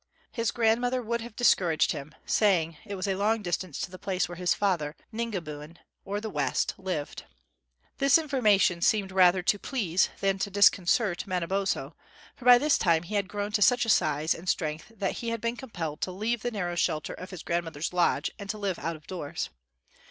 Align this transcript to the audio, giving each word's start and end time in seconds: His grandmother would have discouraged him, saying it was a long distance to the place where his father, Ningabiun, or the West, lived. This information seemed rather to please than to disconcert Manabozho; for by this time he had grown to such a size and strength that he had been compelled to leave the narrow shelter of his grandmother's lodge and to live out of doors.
His 0.31 0.49
grandmother 0.49 0.99
would 1.03 1.21
have 1.21 1.35
discouraged 1.35 1.91
him, 1.91 2.15
saying 2.25 2.77
it 2.85 2.95
was 2.95 3.07
a 3.07 3.13
long 3.13 3.43
distance 3.43 3.79
to 3.81 3.91
the 3.91 3.99
place 3.99 4.27
where 4.27 4.35
his 4.35 4.55
father, 4.55 4.95
Ningabiun, 5.13 5.77
or 6.05 6.19
the 6.19 6.27
West, 6.31 6.73
lived. 6.79 7.25
This 7.99 8.17
information 8.17 8.81
seemed 8.81 9.11
rather 9.11 9.43
to 9.43 9.59
please 9.59 10.09
than 10.19 10.39
to 10.39 10.49
disconcert 10.49 11.27
Manabozho; 11.27 11.93
for 12.35 12.45
by 12.45 12.57
this 12.57 12.79
time 12.79 13.03
he 13.03 13.13
had 13.13 13.29
grown 13.29 13.51
to 13.51 13.61
such 13.61 13.85
a 13.85 13.89
size 13.89 14.33
and 14.33 14.49
strength 14.49 14.91
that 14.97 15.17
he 15.17 15.29
had 15.29 15.39
been 15.39 15.55
compelled 15.55 16.01
to 16.01 16.11
leave 16.11 16.41
the 16.41 16.49
narrow 16.49 16.73
shelter 16.73 17.13
of 17.13 17.29
his 17.29 17.43
grandmother's 17.43 17.93
lodge 17.93 18.31
and 18.39 18.49
to 18.49 18.57
live 18.57 18.79
out 18.79 18.95
of 18.95 19.05
doors. 19.05 19.51